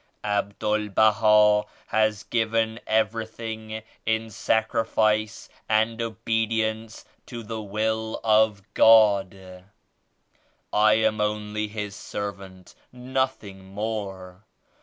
Abdul 0.23 0.89
Baha 0.89 1.63
has 1.85 2.23
given 2.23 2.79
everything 2.87 3.83
in 4.03 4.31
sacrifice 4.31 5.47
and 5.69 6.01
obedience 6.01 7.05
to 7.27 7.43
die 7.43 7.53
Will 7.53 8.19
of 8.23 8.63
God. 8.73 9.65
I 10.73 10.93
am 10.95 11.21
only 11.21 11.67
His 11.67 11.95
Servant; 11.95 12.73
noth 12.91 13.43
ing 13.43 13.63
more. 13.63 14.43